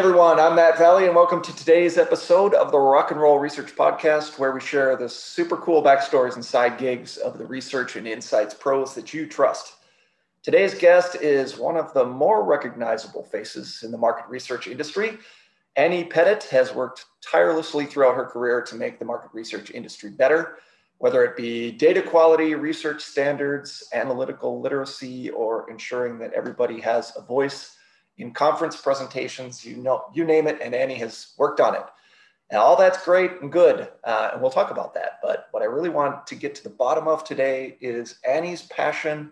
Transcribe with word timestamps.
everyone, 0.00 0.40
I'm 0.40 0.54
Matt 0.54 0.78
Valley, 0.78 1.04
and 1.04 1.14
welcome 1.14 1.42
to 1.42 1.54
today's 1.54 1.98
episode 1.98 2.54
of 2.54 2.72
the 2.72 2.78
Rock 2.78 3.10
and 3.10 3.20
Roll 3.20 3.38
Research 3.38 3.76
Podcast, 3.76 4.38
where 4.38 4.50
we 4.50 4.58
share 4.58 4.96
the 4.96 5.10
super 5.10 5.58
cool 5.58 5.82
backstories 5.82 6.36
and 6.36 6.44
side 6.44 6.78
gigs 6.78 7.18
of 7.18 7.36
the 7.36 7.44
research 7.44 7.96
and 7.96 8.08
insights 8.08 8.54
pros 8.54 8.94
that 8.94 9.12
you 9.12 9.26
trust. 9.26 9.74
Today's 10.42 10.72
guest 10.72 11.16
is 11.16 11.58
one 11.58 11.76
of 11.76 11.92
the 11.92 12.02
more 12.02 12.44
recognizable 12.44 13.24
faces 13.24 13.82
in 13.82 13.90
the 13.90 13.98
market 13.98 14.26
research 14.30 14.68
industry. 14.68 15.18
Annie 15.76 16.04
Pettit 16.04 16.44
has 16.44 16.74
worked 16.74 17.04
tirelessly 17.20 17.84
throughout 17.84 18.16
her 18.16 18.24
career 18.24 18.62
to 18.62 18.76
make 18.76 18.98
the 18.98 19.04
market 19.04 19.28
research 19.34 19.70
industry 19.70 20.08
better, 20.08 20.56
whether 20.96 21.22
it 21.24 21.36
be 21.36 21.72
data 21.72 22.00
quality, 22.00 22.54
research 22.54 23.02
standards, 23.02 23.86
analytical 23.92 24.62
literacy, 24.62 25.28
or 25.28 25.68
ensuring 25.68 26.18
that 26.20 26.32
everybody 26.32 26.80
has 26.80 27.12
a 27.18 27.20
voice 27.20 27.76
in 28.20 28.32
conference 28.32 28.76
presentations, 28.76 29.64
you 29.64 29.76
know, 29.76 30.04
you 30.12 30.24
name 30.24 30.46
it, 30.46 30.60
and 30.62 30.74
Annie 30.74 30.96
has 30.96 31.32
worked 31.38 31.60
on 31.60 31.74
it. 31.74 31.84
And 32.50 32.58
all 32.58 32.76
that's 32.76 33.04
great 33.04 33.40
and 33.40 33.50
good, 33.50 33.88
uh, 34.04 34.30
and 34.32 34.42
we'll 34.42 34.50
talk 34.50 34.70
about 34.70 34.92
that. 34.94 35.20
But 35.22 35.48
what 35.52 35.62
I 35.62 35.66
really 35.66 35.88
want 35.88 36.26
to 36.26 36.34
get 36.34 36.54
to 36.56 36.64
the 36.64 36.70
bottom 36.70 37.06
of 37.06 37.24
today 37.24 37.78
is 37.80 38.18
Annie's 38.28 38.62
passion 38.62 39.30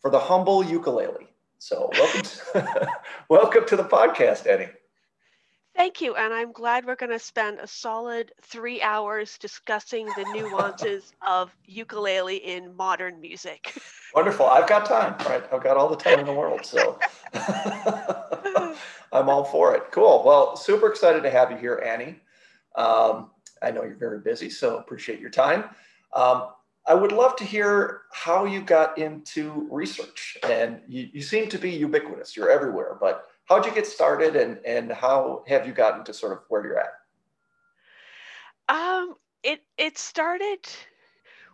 for 0.00 0.10
the 0.10 0.18
humble 0.18 0.64
ukulele. 0.64 1.28
So 1.58 1.90
welcome, 1.92 2.22
to, 2.22 2.88
welcome 3.28 3.66
to 3.66 3.76
the 3.76 3.84
podcast, 3.84 4.50
Annie. 4.50 4.70
Thank 5.76 6.00
you. 6.00 6.14
And 6.14 6.32
I'm 6.32 6.52
glad 6.52 6.86
we're 6.86 6.94
going 6.94 7.10
to 7.10 7.18
spend 7.18 7.58
a 7.58 7.66
solid 7.66 8.30
three 8.42 8.80
hours 8.80 9.36
discussing 9.38 10.06
the 10.06 10.24
nuances 10.32 11.12
of 11.26 11.54
ukulele 11.66 12.36
in 12.36 12.76
modern 12.76 13.20
music. 13.20 13.76
Wonderful. 14.14 14.46
I've 14.46 14.68
got 14.68 14.86
time, 14.86 15.16
right? 15.26 15.42
I've 15.52 15.62
got 15.62 15.76
all 15.76 15.88
the 15.88 15.96
time 15.96 16.20
in 16.20 16.26
the 16.26 16.32
world. 16.32 16.64
So 16.64 16.98
I'm 19.12 19.28
all 19.28 19.44
for 19.44 19.74
it. 19.74 19.90
Cool. 19.90 20.22
Well, 20.24 20.56
super 20.56 20.88
excited 20.88 21.24
to 21.24 21.30
have 21.30 21.50
you 21.50 21.56
here, 21.56 21.82
Annie. 21.84 22.20
Um, 22.76 23.30
I 23.60 23.72
know 23.72 23.82
you're 23.82 23.96
very 23.96 24.20
busy, 24.20 24.50
so 24.50 24.78
appreciate 24.78 25.18
your 25.18 25.30
time. 25.30 25.64
Um, 26.12 26.48
I 26.86 26.94
would 26.94 27.12
love 27.12 27.34
to 27.36 27.44
hear 27.44 28.02
how 28.12 28.44
you 28.44 28.60
got 28.60 28.98
into 28.98 29.66
research. 29.70 30.36
And 30.48 30.80
you, 30.86 31.08
you 31.12 31.22
seem 31.22 31.48
to 31.48 31.58
be 31.58 31.70
ubiquitous, 31.70 32.36
you're 32.36 32.50
everywhere, 32.50 32.96
but 33.00 33.26
how'd 33.46 33.66
you 33.66 33.72
get 33.72 33.86
started 33.86 34.36
and, 34.36 34.58
and 34.64 34.92
how 34.92 35.44
have 35.46 35.66
you 35.66 35.72
gotten 35.72 36.04
to 36.04 36.14
sort 36.14 36.32
of 36.32 36.40
where 36.48 36.64
you're 36.64 36.78
at? 36.78 36.92
Um, 38.68 39.14
it, 39.42 39.60
it 39.76 39.98
started 39.98 40.60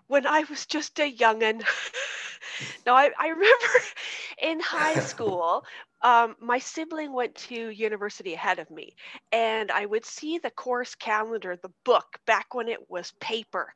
when 0.06 0.26
I 0.26 0.44
was 0.50 0.66
just 0.66 0.98
a 1.00 1.12
youngin'. 1.12 1.62
no, 2.86 2.94
I, 2.94 3.10
I 3.18 3.28
remember 3.28 3.66
in 4.42 4.60
high 4.60 5.00
school, 5.00 5.64
um, 6.02 6.36
my 6.40 6.58
sibling 6.58 7.12
went 7.12 7.34
to 7.34 7.70
university 7.70 8.34
ahead 8.34 8.58
of 8.58 8.70
me, 8.70 8.94
and 9.32 9.70
I 9.70 9.86
would 9.86 10.04
see 10.04 10.38
the 10.38 10.50
course 10.50 10.94
calendar, 10.94 11.56
the 11.56 11.72
book, 11.84 12.18
back 12.26 12.54
when 12.54 12.68
it 12.68 12.90
was 12.90 13.12
paper. 13.20 13.72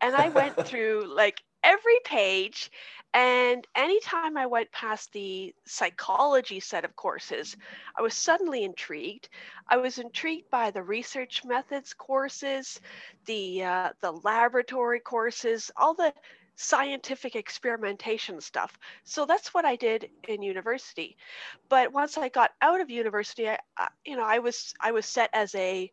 And 0.00 0.14
I 0.14 0.28
went 0.30 0.56
through 0.66 1.04
like 1.14 1.42
every 1.62 1.98
page. 2.04 2.70
And 3.14 3.66
anytime 3.74 4.36
I 4.36 4.46
went 4.46 4.70
past 4.72 5.12
the 5.12 5.54
psychology 5.66 6.60
set 6.60 6.84
of 6.84 6.94
courses, 6.96 7.56
I 7.96 8.02
was 8.02 8.14
suddenly 8.14 8.64
intrigued. 8.64 9.28
I 9.68 9.78
was 9.78 9.98
intrigued 9.98 10.50
by 10.50 10.70
the 10.70 10.82
research 10.82 11.42
methods 11.44 11.94
courses, 11.94 12.80
the 13.26 13.64
uh, 13.64 13.90
the 14.02 14.12
laboratory 14.12 15.00
courses, 15.00 15.70
all 15.76 15.94
the 15.94 16.12
scientific 16.60 17.36
experimentation 17.36 18.40
stuff. 18.40 18.76
So 19.04 19.24
that's 19.24 19.54
what 19.54 19.64
I 19.64 19.76
did 19.76 20.10
in 20.26 20.42
university. 20.42 21.16
But 21.68 21.92
once 21.92 22.18
I 22.18 22.28
got 22.28 22.50
out 22.60 22.80
of 22.80 22.90
university, 22.90 23.48
I, 23.48 23.58
you 24.04 24.16
know, 24.16 24.24
I 24.24 24.40
was 24.40 24.74
I 24.80 24.90
was 24.90 25.06
set 25.06 25.30
as 25.32 25.54
a 25.54 25.90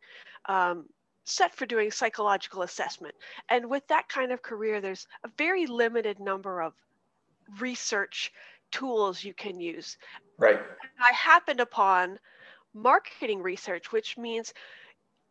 um, 0.49 0.87
set 1.23 1.53
for 1.55 1.67
doing 1.67 1.91
psychological 1.91 2.63
assessment. 2.63 3.13
And 3.49 3.69
with 3.69 3.87
that 3.89 4.09
kind 4.09 4.31
of 4.31 4.41
career, 4.41 4.81
there's 4.81 5.07
a 5.23 5.29
very 5.37 5.67
limited 5.67 6.19
number 6.19 6.61
of 6.61 6.73
research 7.59 8.33
tools 8.71 9.23
you 9.23 9.35
can 9.35 9.59
use. 9.59 9.99
Right. 10.39 10.59
I 10.99 11.13
happened 11.13 11.59
upon 11.59 12.17
marketing 12.73 13.43
research, 13.43 13.91
which 13.91 14.17
means 14.17 14.51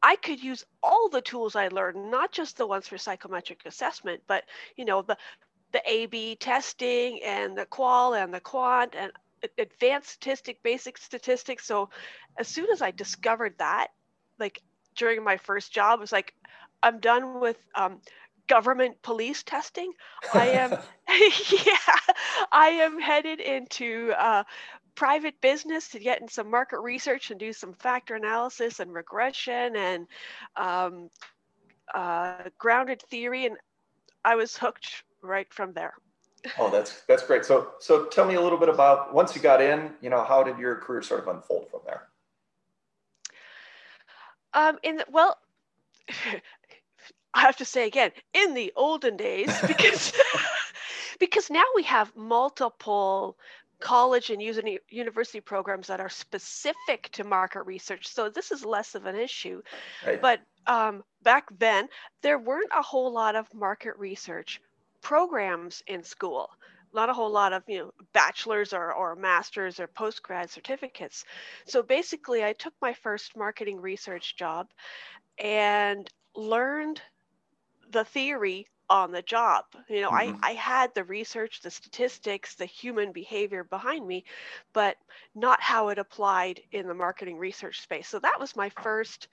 I 0.04 0.16
could 0.16 0.42
use 0.42 0.64
all 0.82 1.08
the 1.08 1.22
tools 1.22 1.56
I 1.56 1.68
learned, 1.68 2.10
not 2.10 2.30
just 2.32 2.58
the 2.58 2.66
ones 2.66 2.88
for 2.88 2.98
psychometric 2.98 3.62
assessment, 3.66 4.22
but 4.28 4.44
you 4.76 4.84
know 4.84 5.02
the 5.02 5.16
the 5.72 5.82
A/B 5.90 6.36
testing 6.36 7.22
and 7.24 7.56
the 7.56 7.66
qual 7.66 8.14
and 8.14 8.32
the 8.34 8.40
quant 8.40 8.94
and 8.94 9.12
advanced 9.58 10.10
statistic, 10.10 10.62
basic 10.62 10.98
statistics. 10.98 11.66
So 11.66 11.90
as 12.38 12.48
soon 12.48 12.70
as 12.70 12.82
I 12.82 12.90
discovered 12.92 13.56
that, 13.58 13.88
like 14.38 14.62
during 14.96 15.24
my 15.24 15.38
first 15.38 15.72
job, 15.72 16.00
it 16.00 16.02
was 16.02 16.12
like 16.12 16.34
I'm 16.82 17.00
done 17.00 17.40
with 17.40 17.58
um, 17.74 18.00
government 18.48 19.02
police 19.02 19.42
testing. 19.42 19.92
I 20.32 20.48
am, 20.48 20.78
yeah, 21.08 22.14
I 22.52 22.68
am 22.82 23.00
headed 23.00 23.40
into 23.40 24.12
uh, 24.18 24.44
private 24.94 25.40
business 25.40 25.88
to 25.88 25.98
get 25.98 26.20
in 26.20 26.28
some 26.28 26.50
market 26.50 26.80
research 26.80 27.30
and 27.30 27.40
do 27.40 27.52
some 27.52 27.72
factor 27.74 28.14
analysis 28.14 28.80
and 28.80 28.92
regression 28.92 29.76
and 29.76 30.06
um, 30.56 31.10
uh, 31.94 32.44
grounded 32.58 33.02
theory. 33.02 33.46
And 33.46 33.56
I 34.24 34.36
was 34.36 34.56
hooked 34.56 35.04
right 35.22 35.52
from 35.52 35.72
there. 35.72 35.94
oh, 36.58 36.70
that's 36.70 37.02
that's 37.08 37.22
great. 37.22 37.44
So 37.44 37.68
so 37.80 38.04
tell 38.06 38.26
me 38.26 38.34
a 38.34 38.40
little 38.40 38.58
bit 38.58 38.68
about 38.68 39.14
once 39.14 39.34
you 39.34 39.42
got 39.42 39.62
in, 39.62 39.90
you 40.00 40.10
know, 40.10 40.22
how 40.22 40.42
did 40.42 40.58
your 40.58 40.76
career 40.76 41.02
sort 41.02 41.20
of 41.20 41.28
unfold 41.28 41.70
from 41.70 41.80
there? 41.86 42.08
Um, 44.52 44.78
in 44.82 44.96
the, 44.96 45.06
well, 45.10 45.38
I 47.34 47.40
have 47.40 47.56
to 47.56 47.64
say 47.64 47.86
again, 47.86 48.12
in 48.32 48.54
the 48.54 48.72
olden 48.76 49.16
days, 49.16 49.52
because 49.66 50.12
because 51.18 51.50
now 51.50 51.64
we 51.74 51.82
have 51.82 52.14
multiple 52.14 53.36
college 53.84 54.30
and 54.30 54.40
university 54.40 55.40
programs 55.42 55.88
that 55.88 56.00
are 56.00 56.08
specific 56.08 57.10
to 57.12 57.22
market 57.22 57.64
research. 57.64 58.08
So 58.08 58.30
this 58.30 58.50
is 58.50 58.64
less 58.64 58.94
of 58.94 59.04
an 59.04 59.14
issue. 59.14 59.60
Right. 60.06 60.20
But 60.20 60.40
um, 60.66 61.04
back 61.22 61.44
then, 61.58 61.88
there 62.22 62.38
weren't 62.38 62.70
a 62.74 62.80
whole 62.80 63.12
lot 63.12 63.36
of 63.36 63.52
market 63.52 63.92
research 63.98 64.58
programs 65.02 65.82
in 65.86 66.02
school. 66.02 66.48
Not 66.94 67.10
a 67.10 67.12
whole 67.12 67.30
lot 67.30 67.52
of 67.52 67.62
you 67.68 67.78
know 67.78 67.90
bachelor's 68.14 68.72
or, 68.72 68.94
or 68.94 69.16
master's 69.16 69.78
or 69.78 69.86
postgrad 69.86 70.48
certificates. 70.48 71.26
So 71.66 71.82
basically, 71.82 72.42
I 72.42 72.54
took 72.54 72.72
my 72.80 72.94
first 72.94 73.36
marketing 73.36 73.82
research 73.82 74.34
job 74.36 74.68
and 75.38 76.08
learned 76.34 77.02
the 77.90 78.04
theory 78.04 78.66
on 78.94 79.10
the 79.10 79.22
job. 79.22 79.64
You 79.88 80.02
know, 80.02 80.10
mm-hmm. 80.10 80.36
I, 80.40 80.50
I 80.50 80.52
had 80.52 80.94
the 80.94 81.02
research, 81.02 81.60
the 81.60 81.70
statistics, 81.70 82.54
the 82.54 82.64
human 82.64 83.10
behavior 83.10 83.64
behind 83.64 84.06
me, 84.06 84.24
but 84.72 84.96
not 85.34 85.60
how 85.60 85.88
it 85.88 85.98
applied 85.98 86.60
in 86.70 86.86
the 86.86 86.94
marketing 86.94 87.36
research 87.36 87.80
space. 87.80 88.06
So 88.06 88.20
that 88.20 88.38
was 88.38 88.54
my 88.54 88.70
first 88.82 89.26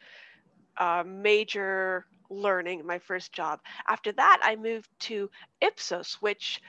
uh, 0.77 1.03
major 1.05 2.07
learning, 2.31 2.87
my 2.87 2.97
first 2.97 3.33
job. 3.33 3.59
After 3.87 4.11
that, 4.13 4.39
I 4.41 4.55
moved 4.55 4.89
to 5.01 5.29
Ipsos, 5.61 6.17
which 6.21 6.59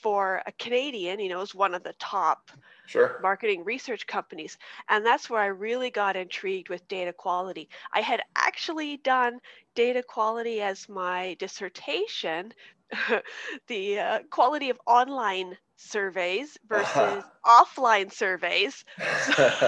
for 0.00 0.42
a 0.46 0.52
Canadian, 0.52 1.20
you 1.20 1.28
know, 1.28 1.40
is 1.40 1.54
one 1.54 1.74
of 1.74 1.82
the 1.82 1.94
top 1.94 2.50
sure. 2.86 3.18
marketing 3.22 3.64
research 3.64 4.06
companies. 4.06 4.58
And 4.88 5.04
that's 5.04 5.28
where 5.28 5.40
I 5.40 5.46
really 5.46 5.90
got 5.90 6.16
intrigued 6.16 6.68
with 6.68 6.86
data 6.88 7.12
quality. 7.12 7.68
I 7.92 8.00
had 8.00 8.22
actually 8.36 8.98
done 8.98 9.40
data 9.74 10.02
quality 10.02 10.60
as 10.60 10.88
my 10.88 11.36
dissertation, 11.38 12.52
the 13.66 13.98
uh, 13.98 14.18
quality 14.30 14.70
of 14.70 14.80
online 14.86 15.56
surveys 15.76 16.58
versus 16.68 16.96
uh-huh. 16.96 17.64
offline 17.64 18.12
surveys. 18.12 18.84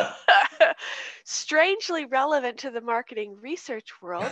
strangely 1.24 2.04
relevant 2.06 2.58
to 2.58 2.70
the 2.70 2.80
marketing 2.80 3.36
research 3.40 3.90
world 4.02 4.30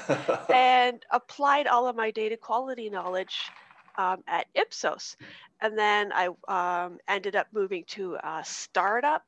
and 0.52 1.04
applied 1.12 1.66
all 1.66 1.86
of 1.86 1.94
my 1.94 2.10
data 2.10 2.36
quality 2.36 2.90
knowledge 2.90 3.50
um, 3.98 4.22
at 4.26 4.46
Ipsos. 4.54 5.16
And 5.60 5.76
then 5.76 6.12
I 6.14 6.28
um, 6.48 6.98
ended 7.08 7.36
up 7.36 7.48
moving 7.52 7.84
to 7.88 8.16
a 8.22 8.42
startup 8.44 9.24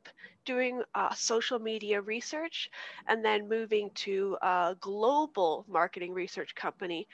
doing 0.47 0.83
uh, 0.95 1.13
social 1.15 1.59
media 1.59 2.01
research, 2.01 2.71
and 3.07 3.23
then 3.23 3.49
moving 3.49 3.91
to 3.95 4.39
a 4.41 4.75
global 4.81 5.67
marketing 5.69 6.15
research 6.15 6.55
company. 6.55 7.07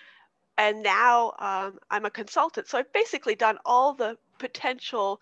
And 0.58 0.82
now 0.82 1.32
um, 1.38 1.79
I'm 1.91 2.05
a 2.05 2.11
consultant. 2.11 2.69
So 2.69 2.79
I've 2.79 2.93
basically 2.93 3.35
done 3.35 3.59
all 3.64 3.94
the 3.94 4.17
potential 4.38 5.20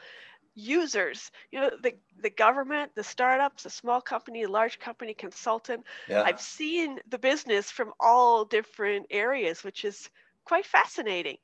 users 0.54 1.32
you 1.50 1.58
know 1.58 1.70
the 1.82 1.92
the 2.22 2.30
government 2.30 2.92
the 2.94 3.02
startups 3.02 3.64
the 3.64 3.70
small 3.70 4.00
company 4.00 4.46
large 4.46 4.78
company 4.78 5.12
consultant 5.12 5.82
yeah. 6.08 6.22
i've 6.22 6.40
seen 6.40 7.00
the 7.08 7.19
business 7.19 7.72
from 7.72 7.92
all 7.98 8.44
different 8.44 9.04
areas 9.10 9.64
which 9.64 9.84
is 9.84 10.08
quite 10.44 10.64
fascinating 10.64 11.38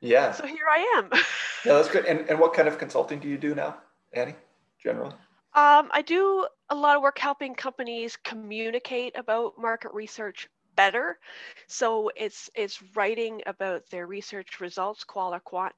yeah. 0.00 0.32
So 0.32 0.46
here 0.46 0.66
I 0.70 0.96
am. 0.98 1.08
yeah, 1.64 1.74
that's 1.74 1.88
good. 1.88 2.04
And, 2.06 2.28
and 2.28 2.38
what 2.38 2.54
kind 2.54 2.68
of 2.68 2.78
consulting 2.78 3.20
do 3.20 3.28
you 3.28 3.38
do 3.38 3.54
now, 3.54 3.76
Annie, 4.12 4.34
generally? 4.82 5.12
Um, 5.54 5.88
I 5.92 6.02
do 6.06 6.46
a 6.68 6.74
lot 6.74 6.96
of 6.96 7.02
work 7.02 7.18
helping 7.18 7.54
companies 7.54 8.16
communicate 8.22 9.18
about 9.18 9.58
market 9.58 9.92
research 9.92 10.48
better. 10.76 11.18
So 11.66 12.10
it's 12.16 12.48
it's 12.54 12.80
writing 12.94 13.42
about 13.46 13.88
their 13.90 14.06
research 14.06 14.60
results, 14.60 15.02
qual 15.04 15.34
or 15.34 15.40
quant, 15.40 15.74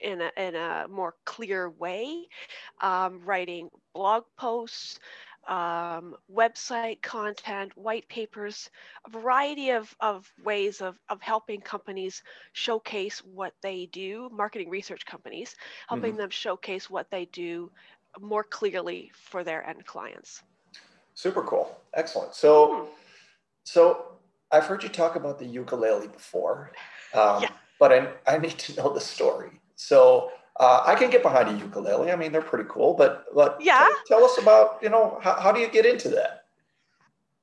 in 0.00 0.20
a, 0.20 0.30
in 0.36 0.54
a 0.54 0.86
more 0.88 1.14
clear 1.24 1.70
way, 1.70 2.28
um, 2.80 3.20
writing 3.24 3.70
blog 3.94 4.24
posts, 4.36 4.98
um, 5.48 6.16
website 6.32 7.02
content, 7.02 7.72
white 7.76 8.08
papers, 8.08 8.70
a 9.06 9.10
variety 9.10 9.70
of, 9.70 9.94
of 10.00 10.30
ways 10.42 10.80
of, 10.80 10.98
of 11.08 11.20
helping 11.20 11.60
companies 11.60 12.22
showcase 12.52 13.18
what 13.20 13.54
they 13.62 13.86
do, 13.92 14.30
marketing 14.32 14.70
research 14.70 15.04
companies, 15.06 15.54
helping 15.88 16.12
mm-hmm. 16.12 16.20
them 16.20 16.30
showcase 16.30 16.88
what 16.88 17.10
they 17.10 17.26
do 17.26 17.70
more 18.20 18.44
clearly 18.44 19.10
for 19.14 19.44
their 19.44 19.66
end 19.68 19.84
clients. 19.86 20.42
Super 21.14 21.42
cool. 21.42 21.76
Excellent. 21.94 22.34
So, 22.34 22.68
mm. 22.68 22.86
so 23.64 24.06
I've 24.50 24.64
heard 24.64 24.82
you 24.82 24.88
talk 24.88 25.16
about 25.16 25.38
the 25.38 25.46
ukulele 25.46 26.08
before, 26.08 26.72
um, 27.14 27.42
yeah. 27.42 27.50
but 27.78 27.92
I, 27.92 28.08
I 28.26 28.38
need 28.38 28.58
to 28.58 28.76
know 28.76 28.92
the 28.92 29.00
story. 29.00 29.60
So 29.76 30.30
uh, 30.60 30.82
I 30.86 30.94
can 30.94 31.10
get 31.10 31.22
behind 31.22 31.48
a 31.48 31.58
ukulele. 31.58 32.12
I 32.12 32.16
mean, 32.16 32.32
they're 32.32 32.42
pretty 32.42 32.68
cool, 32.68 32.94
but, 32.94 33.26
but 33.34 33.58
yeah. 33.60 33.78
tell, 34.06 34.20
tell 34.20 34.24
us 34.24 34.38
about, 34.38 34.78
you 34.82 34.88
know, 34.88 35.18
how, 35.22 35.34
how 35.40 35.52
do 35.52 35.60
you 35.60 35.68
get 35.68 35.86
into 35.86 36.08
that? 36.10 36.44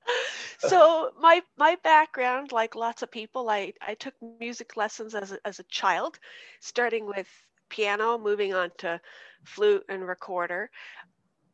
so 0.58 1.12
my 1.20 1.42
my 1.58 1.76
background 1.84 2.52
like 2.52 2.76
lots 2.76 3.02
of 3.02 3.10
people 3.10 3.50
i 3.50 3.74
i 3.88 3.94
took 3.96 4.14
music 4.40 4.78
lessons 4.78 5.16
as 5.16 5.32
a, 5.32 5.40
as 5.48 5.60
a 5.60 5.64
child 5.64 6.20
starting 6.60 7.06
with 7.06 7.28
piano 7.70 8.18
moving 8.18 8.54
on 8.54 8.70
to 8.78 9.00
flute 9.44 9.84
and 9.90 10.08
recorder 10.08 10.70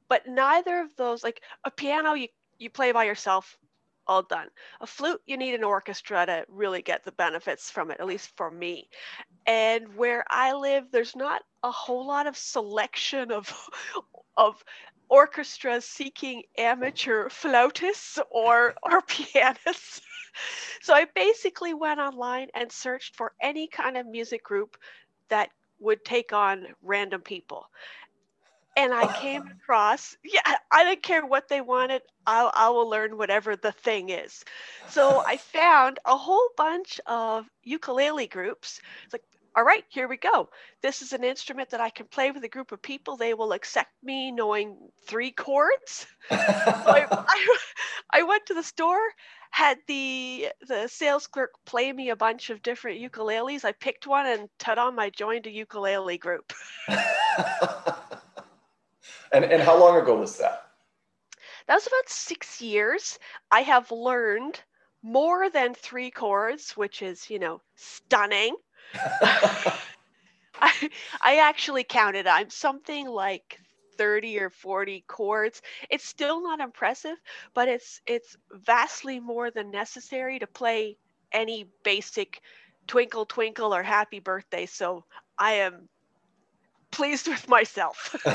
but 0.09 0.27
neither 0.27 0.81
of 0.81 0.95
those 0.97 1.23
like 1.23 1.41
a 1.63 1.71
piano 1.71 2.13
you 2.13 2.27
you 2.59 2.69
play 2.69 2.91
by 2.91 3.03
yourself 3.03 3.57
all 4.07 4.23
done. 4.23 4.47
A 4.81 4.87
flute, 4.87 5.21
you 5.25 5.37
need 5.37 5.55
an 5.55 5.63
orchestra 5.63 6.25
to 6.25 6.45
really 6.49 6.81
get 6.81 7.03
the 7.03 7.11
benefits 7.11 7.69
from 7.69 7.91
it, 7.91 7.99
at 7.99 8.05
least 8.07 8.35
for 8.35 8.49
me. 8.49 8.89
And 9.45 9.95
where 9.95 10.25
I 10.29 10.53
live, 10.53 10.85
there's 10.91 11.15
not 11.15 11.43
a 11.63 11.71
whole 11.71 12.05
lot 12.07 12.27
of 12.27 12.37
selection 12.37 13.31
of 13.31 13.51
of 14.37 14.63
orchestras 15.09 15.85
seeking 15.85 16.43
amateur 16.57 17.29
flautists 17.29 18.19
or 18.29 18.75
or 18.83 19.01
pianists. 19.07 20.01
so 20.81 20.93
I 20.93 21.05
basically 21.15 21.73
went 21.73 21.99
online 21.99 22.49
and 22.53 22.71
searched 22.71 23.15
for 23.15 23.33
any 23.41 23.67
kind 23.67 23.97
of 23.97 24.05
music 24.05 24.43
group 24.43 24.77
that 25.29 25.49
would 25.79 26.03
take 26.03 26.33
on 26.33 26.67
random 26.81 27.21
people 27.21 27.67
and 28.77 28.93
I 28.93 29.11
came 29.19 29.45
across, 29.47 30.15
yeah, 30.23 30.41
I 30.71 30.85
didn't 30.85 31.03
care 31.03 31.25
what 31.25 31.49
they 31.49 31.59
wanted. 31.59 32.03
I'll, 32.25 32.51
I 32.53 32.69
will 32.69 32.89
learn 32.89 33.17
whatever 33.17 33.55
the 33.57 33.73
thing 33.73 34.09
is. 34.09 34.45
So 34.87 35.23
I 35.25 35.37
found 35.53 35.99
a 36.05 36.15
whole 36.15 36.49
bunch 36.55 37.01
of 37.07 37.47
ukulele 37.63 38.27
groups. 38.27 38.79
It's 39.03 39.13
like, 39.13 39.23
all 39.55 39.63
right, 39.63 39.83
here 39.89 40.07
we 40.07 40.17
go. 40.17 40.49
This 40.83 41.01
is 41.01 41.13
an 41.13 41.23
instrument 41.23 41.71
that 41.71 41.81
I 41.81 41.89
can 41.89 42.05
play 42.05 42.29
with 42.29 42.43
a 42.43 42.47
group 42.47 42.71
of 42.71 42.79
people. 42.79 43.17
They 43.17 43.33
will 43.33 43.53
accept 43.53 43.89
me 44.03 44.31
knowing 44.31 44.77
three 45.07 45.31
chords. 45.31 46.05
so 46.29 46.37
I, 46.37 47.07
I, 47.11 47.57
I 48.13 48.23
went 48.23 48.45
to 48.45 48.53
the 48.53 48.61
store, 48.61 48.99
had 49.49 49.79
the 49.87 50.49
the 50.67 50.87
sales 50.87 51.25
clerk 51.25 51.53
play 51.65 51.91
me 51.91 52.11
a 52.11 52.15
bunch 52.15 52.51
of 52.51 52.61
different 52.61 53.01
ukuleles. 53.01 53.65
I 53.65 53.71
picked 53.71 54.05
one 54.05 54.27
and 54.27 54.47
ta-da, 54.59 54.91
I 54.95 55.09
joined 55.09 55.47
a 55.47 55.51
ukulele 55.51 56.19
group. 56.19 56.53
And, 59.31 59.45
and 59.45 59.61
how 59.61 59.77
long 59.77 59.97
ago 59.97 60.15
was 60.15 60.37
that? 60.37 60.63
That 61.67 61.75
was 61.75 61.87
about 61.87 62.07
six 62.09 62.61
years. 62.61 63.19
I 63.51 63.61
have 63.61 63.91
learned 63.91 64.59
more 65.03 65.49
than 65.49 65.73
three 65.73 66.11
chords, 66.11 66.71
which 66.71 67.01
is, 67.01 67.29
you 67.29 67.39
know, 67.39 67.61
stunning. 67.75 68.55
I, 70.61 70.89
I 71.21 71.37
actually 71.37 71.83
counted. 71.83 72.27
I'm 72.27 72.49
something 72.49 73.07
like 73.07 73.59
30 73.97 74.39
or 74.39 74.49
40 74.49 75.03
chords. 75.07 75.61
It's 75.89 76.05
still 76.05 76.41
not 76.41 76.59
impressive, 76.59 77.17
but 77.53 77.67
it's 77.67 78.01
it's 78.07 78.35
vastly 78.51 79.19
more 79.19 79.51
than 79.51 79.71
necessary 79.71 80.39
to 80.39 80.47
play 80.47 80.97
any 81.31 81.67
basic 81.83 82.41
twinkle 82.87 83.25
twinkle 83.25 83.73
or 83.73 83.83
happy 83.83 84.19
birthday. 84.19 84.65
So 84.65 85.03
I 85.37 85.53
am 85.53 85.89
pleased 86.91 87.27
with 87.27 87.47
myself. 87.47 88.15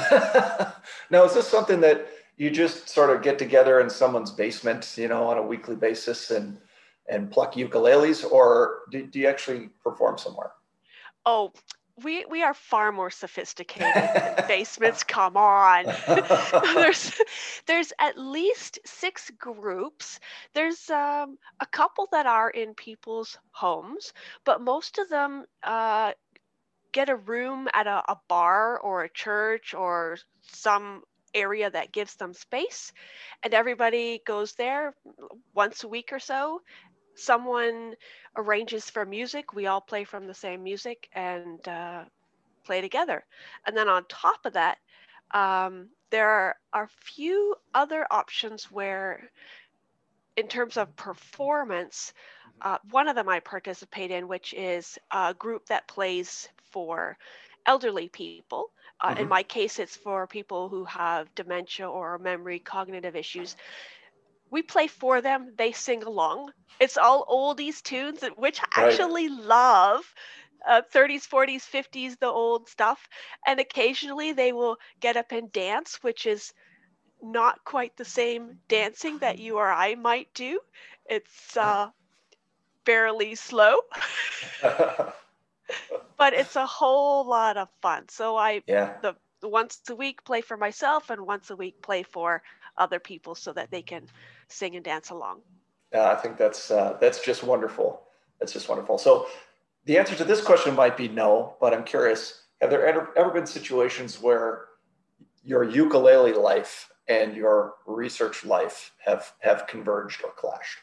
now, 1.10 1.24
is 1.24 1.34
this 1.34 1.48
something 1.48 1.80
that 1.80 2.06
you 2.36 2.50
just 2.50 2.88
sort 2.88 3.10
of 3.10 3.22
get 3.22 3.38
together 3.38 3.80
in 3.80 3.90
someone's 3.90 4.30
basement, 4.30 4.94
you 4.96 5.08
know, 5.08 5.24
on 5.24 5.38
a 5.38 5.42
weekly 5.42 5.76
basis 5.76 6.30
and 6.30 6.58
and 7.08 7.30
pluck 7.30 7.54
ukuleles, 7.54 8.24
or 8.30 8.82
do, 8.90 9.06
do 9.06 9.18
you 9.18 9.26
actually 9.26 9.68
perform 9.82 10.16
somewhere? 10.16 10.52
Oh, 11.26 11.52
we 12.02 12.24
we 12.26 12.42
are 12.42 12.54
far 12.54 12.90
more 12.90 13.10
sophisticated 13.10 13.92
than 13.94 14.44
basements. 14.48 15.02
Come 15.02 15.36
on, 15.36 15.84
there's 16.74 17.12
there's 17.66 17.92
at 17.98 18.18
least 18.18 18.78
six 18.84 19.30
groups. 19.38 20.20
There's 20.54 20.88
um, 20.90 21.38
a 21.60 21.66
couple 21.66 22.08
that 22.12 22.26
are 22.26 22.50
in 22.50 22.74
people's 22.74 23.38
homes, 23.50 24.12
but 24.44 24.60
most 24.60 24.98
of 24.98 25.08
them 25.08 25.44
uh, 25.62 26.12
get 26.92 27.08
a 27.08 27.16
room 27.16 27.68
at 27.74 27.86
a, 27.86 28.02
a 28.08 28.16
bar 28.28 28.78
or 28.78 29.04
a 29.04 29.10
church 29.10 29.74
or 29.74 30.18
some 30.42 31.02
area 31.34 31.70
that 31.70 31.92
gives 31.92 32.16
them 32.16 32.34
space 32.34 32.92
and 33.42 33.54
everybody 33.54 34.22
goes 34.26 34.52
there 34.54 34.94
once 35.54 35.84
a 35.84 35.88
week 35.88 36.10
or 36.12 36.18
so. 36.18 36.60
Someone 37.14 37.94
arranges 38.36 38.90
for 38.90 39.04
music. 39.06 39.52
We 39.54 39.66
all 39.66 39.80
play 39.80 40.04
from 40.04 40.26
the 40.26 40.34
same 40.34 40.62
music 40.62 41.08
and 41.14 41.66
uh, 41.68 42.04
play 42.64 42.80
together. 42.80 43.24
And 43.66 43.76
then 43.76 43.88
on 43.88 44.04
top 44.08 44.44
of 44.44 44.54
that 44.54 44.78
um, 45.32 45.88
there 46.10 46.28
are 46.28 46.56
a 46.84 46.88
few 46.88 47.56
other 47.74 48.06
options 48.10 48.70
where 48.70 49.30
in 50.36 50.48
terms 50.48 50.76
of 50.76 50.94
performance 50.96 52.12
uh, 52.60 52.78
one 52.90 53.08
of 53.08 53.16
them 53.16 53.28
I 53.28 53.40
participate 53.40 54.10
in, 54.10 54.28
which 54.28 54.54
is 54.54 54.98
a 55.10 55.34
group 55.34 55.66
that 55.66 55.88
plays 55.88 56.48
for 56.70 57.16
elderly 57.66 58.08
people. 58.08 58.70
Uh, 59.00 59.10
mm-hmm. 59.10 59.22
In 59.22 59.28
my 59.28 59.42
case, 59.42 59.78
it's 59.78 59.96
for 59.96 60.26
people 60.26 60.68
who 60.68 60.84
have 60.84 61.34
dementia 61.34 61.88
or 61.88 62.18
memory 62.18 62.58
cognitive 62.58 63.16
issues. 63.16 63.56
We 64.50 64.62
play 64.62 64.86
for 64.86 65.20
them, 65.20 65.54
they 65.56 65.72
sing 65.72 66.02
along. 66.02 66.52
It's 66.78 66.98
all 66.98 67.24
oldies 67.26 67.82
tunes, 67.82 68.20
which 68.36 68.60
I 68.60 68.84
actually 68.84 69.28
love. 69.28 70.02
Uh, 70.68 70.82
30s, 70.94 71.26
40s, 71.26 71.62
50s, 71.68 72.18
the 72.20 72.26
old 72.26 72.68
stuff. 72.68 73.08
And 73.46 73.58
occasionally 73.58 74.32
they 74.32 74.52
will 74.52 74.76
get 75.00 75.16
up 75.16 75.32
and 75.32 75.50
dance, 75.50 75.98
which 76.02 76.26
is 76.26 76.52
not 77.20 77.64
quite 77.64 77.96
the 77.96 78.04
same 78.04 78.58
dancing 78.68 79.18
that 79.18 79.38
you 79.38 79.56
or 79.56 79.70
I 79.70 79.94
might 79.94 80.32
do. 80.34 80.60
It's 81.06 81.56
uh, 81.56 81.88
fairly 82.84 83.34
slow. 83.34 83.76
but 84.62 86.32
it's 86.34 86.56
a 86.56 86.66
whole 86.66 87.26
lot 87.26 87.56
of 87.56 87.68
fun. 87.80 88.08
So 88.08 88.36
I 88.36 88.62
yeah. 88.66 88.94
the 89.02 89.14
once 89.42 89.80
a 89.88 89.94
week 89.94 90.24
play 90.24 90.40
for 90.40 90.56
myself 90.56 91.10
and 91.10 91.26
once 91.26 91.50
a 91.50 91.56
week 91.56 91.82
play 91.82 92.02
for 92.02 92.42
other 92.78 92.98
people 92.98 93.34
so 93.34 93.52
that 93.52 93.70
they 93.70 93.82
can 93.82 94.06
sing 94.48 94.76
and 94.76 94.84
dance 94.84 95.10
along. 95.10 95.40
Yeah, 95.92 96.10
I 96.10 96.16
think 96.16 96.36
that's 96.38 96.70
uh, 96.70 96.96
that's 97.00 97.24
just 97.24 97.42
wonderful. 97.42 98.02
That's 98.40 98.52
just 98.52 98.68
wonderful. 98.68 98.98
So 98.98 99.26
the 99.84 99.98
answer 99.98 100.14
to 100.16 100.24
this 100.24 100.42
question 100.42 100.74
might 100.74 100.96
be 100.96 101.08
no, 101.08 101.56
but 101.60 101.74
I'm 101.74 101.84
curious: 101.84 102.44
Have 102.60 102.70
there 102.70 102.86
ever, 102.86 103.10
ever 103.16 103.30
been 103.30 103.46
situations 103.46 104.20
where 104.20 104.66
your 105.44 105.64
ukulele 105.64 106.32
life 106.32 106.90
and 107.08 107.36
your 107.36 107.74
research 107.86 108.44
life 108.44 108.92
have 109.04 109.32
have 109.40 109.66
converged 109.66 110.22
or 110.24 110.30
clashed? 110.30 110.78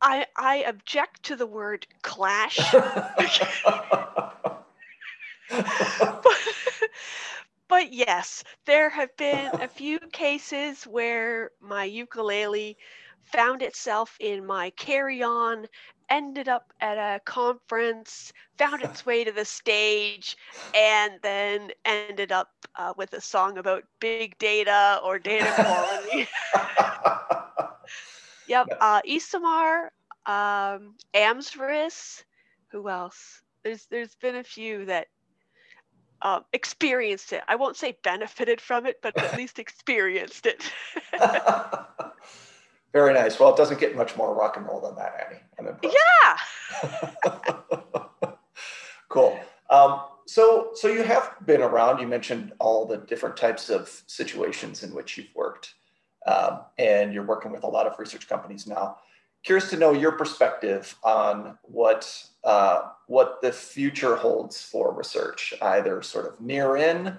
I 0.00 0.26
I 0.36 0.56
object 0.66 1.24
to 1.24 1.36
the 1.36 1.46
word 1.46 1.86
clash. 2.02 2.72
but, 2.72 3.82
but 7.68 7.92
yes, 7.92 8.44
there 8.66 8.90
have 8.90 9.16
been 9.16 9.52
a 9.60 9.68
few 9.68 9.98
cases 10.12 10.84
where 10.84 11.50
my 11.60 11.84
ukulele 11.84 12.76
found 13.22 13.62
itself 13.62 14.16
in 14.20 14.46
my 14.46 14.70
carry-on, 14.70 15.66
ended 16.10 16.48
up 16.48 16.72
at 16.80 16.96
a 16.96 17.20
conference, 17.24 18.32
found 18.58 18.82
its 18.82 19.04
way 19.04 19.24
to 19.24 19.32
the 19.32 19.44
stage, 19.44 20.36
and 20.74 21.12
then 21.22 21.70
ended 21.84 22.32
up 22.32 22.48
uh, 22.76 22.92
with 22.96 23.12
a 23.14 23.20
song 23.20 23.58
about 23.58 23.84
big 24.00 24.36
data 24.38 25.00
or 25.04 25.18
data 25.18 25.52
quality. 25.52 26.28
Yep. 28.48 28.78
Uh, 28.80 29.00
ESOMAR, 29.06 29.90
um, 30.26 30.94
AMSRS. 31.14 32.24
Who 32.72 32.88
else? 32.88 33.42
There's 33.62 33.86
there's 33.86 34.14
been 34.16 34.36
a 34.36 34.44
few 34.44 34.84
that 34.86 35.08
um, 36.22 36.44
experienced 36.52 37.32
it. 37.32 37.42
I 37.48 37.56
won't 37.56 37.76
say 37.76 37.96
benefited 38.02 38.60
from 38.60 38.86
it, 38.86 39.00
but 39.02 39.16
at 39.18 39.36
least 39.38 39.58
experienced 39.58 40.46
it. 40.46 40.70
Very 42.92 43.12
nice. 43.12 43.38
Well, 43.38 43.52
it 43.52 43.56
doesn't 43.56 43.78
get 43.80 43.94
much 43.94 44.16
more 44.16 44.34
rock 44.34 44.56
and 44.56 44.66
roll 44.66 44.80
than 44.80 44.96
that, 44.96 45.26
Annie. 45.26 45.40
I'm 45.58 45.66
impressed. 45.68 45.96
Yeah. 46.82 48.32
cool. 49.08 49.38
Um, 49.70 50.00
so, 50.26 50.70
so 50.74 50.88
you 50.88 51.02
have 51.02 51.34
been 51.44 51.60
around. 51.60 52.00
You 52.00 52.06
mentioned 52.06 52.52
all 52.58 52.86
the 52.86 52.96
different 52.96 53.36
types 53.36 53.68
of 53.68 54.02
situations 54.06 54.82
in 54.82 54.94
which 54.94 55.18
you've 55.18 55.34
worked, 55.34 55.74
um, 56.28 56.60
and 56.78 57.12
you're 57.12 57.24
working 57.24 57.52
with 57.52 57.64
a 57.64 57.66
lot 57.66 57.86
of 57.86 57.98
research 57.98 58.28
companies 58.28 58.66
now. 58.66 58.98
Curious 59.44 59.70
to 59.70 59.76
know 59.76 59.92
your 59.92 60.12
perspective 60.12 60.96
on 61.02 61.56
what 61.62 62.24
uh, 62.44 62.90
what 63.06 63.40
the 63.40 63.52
future 63.52 64.16
holds 64.16 64.60
for 64.62 64.92
research, 64.92 65.54
either 65.62 66.02
sort 66.02 66.26
of 66.26 66.40
near 66.40 66.76
in 66.76 67.16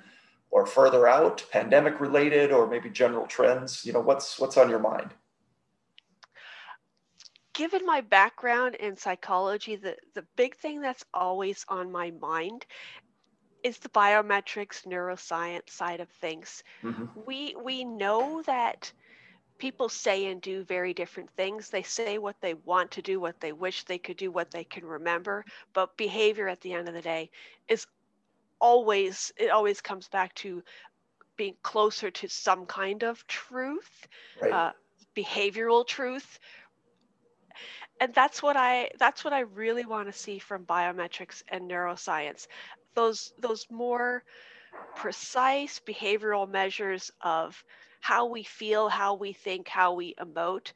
or 0.52 0.66
further 0.66 1.08
out, 1.08 1.46
pandemic 1.52 2.00
related, 2.00 2.52
or 2.52 2.68
maybe 2.68 2.90
general 2.90 3.26
trends. 3.26 3.86
You 3.86 3.94
know, 3.94 4.02
what's 4.02 4.40
what's 4.40 4.58
on 4.58 4.70
your 4.70 4.80
mind? 4.80 5.14
given 7.60 7.86
my 7.86 8.00
background 8.00 8.76
in 8.76 8.96
psychology, 8.96 9.76
the, 9.76 9.94
the 10.16 10.26
big 10.38 10.56
thing 10.56 10.80
that's 10.80 11.04
always 11.14 11.66
on 11.68 11.92
my 11.92 12.10
mind 12.22 12.66
is 13.64 13.78
the 13.80 13.90
biometrics 13.90 14.88
neuroscience 14.88 15.70
side 15.70 16.00
of 16.00 16.08
things. 16.08 16.64
Mm-hmm. 16.82 17.06
We 17.26 17.58
we 17.62 17.84
know 17.84 18.42
that 18.46 18.90
people 19.60 19.90
say 19.90 20.28
and 20.28 20.42
do 20.42 20.64
very 20.64 20.94
different 20.94 21.30
things. 21.32 21.70
They 21.70 21.84
say 21.84 22.18
what 22.18 22.42
they 22.42 22.56
want 22.56 22.92
to 22.92 23.02
do, 23.02 23.20
what 23.20 23.40
they 23.42 23.54
wish 23.54 23.84
they 23.84 24.00
could 24.00 24.18
do, 24.18 24.32
what 24.32 24.52
they 24.52 24.64
can 24.64 24.86
remember, 24.86 25.46
but 25.74 25.98
behavior 25.98 26.48
at 26.48 26.62
the 26.62 26.74
end 26.74 26.88
of 26.88 26.96
the 26.96 27.02
day 27.02 27.30
is 27.68 27.86
always 28.60 29.32
it 29.38 29.50
always 29.52 29.82
comes 29.82 30.08
back 30.10 30.34
to 30.36 30.64
being 31.38 31.56
closer 31.64 32.12
to 32.12 32.28
some 32.28 32.66
kind 32.66 33.04
of 33.04 33.26
truth, 33.28 34.08
right. 34.42 34.52
uh, 34.52 34.72
behavioral 35.16 35.88
truth 35.88 36.40
and 38.00 38.14
that's 38.14 38.42
what 38.42 38.56
I 38.58 38.90
that's 39.00 39.24
what 39.24 39.34
I 39.34 39.42
really 39.42 39.86
want 39.86 40.08
to 40.08 40.14
see 40.18 40.40
from 40.40 40.66
biometrics 40.66 41.44
and 41.50 41.70
neuroscience. 41.70 42.48
Those 42.96 43.34
those 43.40 43.68
more 43.70 44.24
precise 44.96 45.80
behavioral 45.86 46.50
measures 46.50 47.12
of 47.22 47.64
how 48.00 48.26
we 48.26 48.44
feel, 48.44 48.90
how 48.90 49.16
we 49.16 49.34
think, 49.34 49.68
how 49.68 49.94
we 49.94 50.16
emote. 50.16 50.72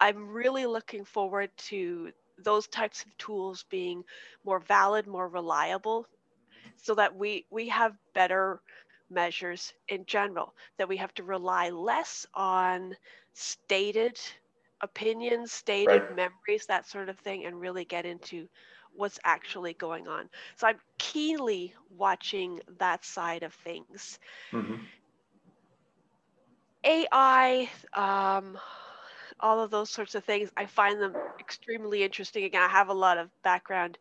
I'm 0.00 0.28
really 0.28 0.66
looking 0.66 1.04
forward 1.04 1.50
to 1.68 2.12
those 2.38 2.66
types 2.68 3.04
of 3.04 3.16
tools 3.18 3.64
being 3.70 4.04
more 4.44 4.60
valid, 4.60 5.06
more 5.06 5.28
reliable, 5.28 6.06
so 6.76 6.94
that 6.94 7.14
we 7.16 7.44
we 7.50 7.68
have 7.68 7.92
better 8.14 8.60
measures 9.10 9.72
in 9.88 10.04
general, 10.06 10.54
that 10.78 10.88
we 10.88 10.96
have 10.96 11.14
to 11.14 11.22
rely 11.22 11.70
less 11.70 12.26
on 12.34 12.94
stated 13.34 14.18
opinions, 14.82 15.52
stated 15.52 16.02
right. 16.02 16.16
memories, 16.16 16.66
that 16.66 16.86
sort 16.86 17.08
of 17.08 17.18
thing, 17.18 17.44
and 17.46 17.60
really 17.60 17.84
get 17.84 18.04
into 18.04 18.46
what's 18.94 19.18
actually 19.24 19.74
going 19.74 20.06
on. 20.08 20.28
So 20.56 20.66
I'm 20.66 20.80
keenly 20.98 21.74
watching 21.90 22.60
that 22.78 23.04
side 23.04 23.42
of 23.42 23.54
things. 23.54 24.18
Mm-hmm. 24.52 24.74
AI, 26.86 27.68
um, 27.94 28.58
all 29.40 29.60
of 29.60 29.70
those 29.70 29.90
sorts 29.90 30.14
of 30.14 30.24
things, 30.24 30.50
I 30.56 30.66
find 30.66 31.00
them 31.00 31.14
extremely 31.40 32.02
interesting. 32.04 32.44
Again, 32.44 32.62
I 32.62 32.68
have 32.68 32.88
a 32.88 32.94
lot 32.94 33.18
of 33.18 33.30
background 33.42 33.98